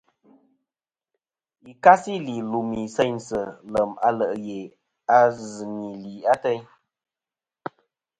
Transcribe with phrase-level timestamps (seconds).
[1.65, 3.39] Yì kasi su lùmì seynsɨ
[3.73, 4.59] lèm a le' ghè
[5.17, 5.17] a
[5.51, 6.63] zɨ nì li atayn.